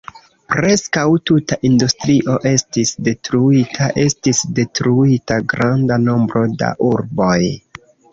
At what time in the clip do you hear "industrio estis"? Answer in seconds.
1.67-2.93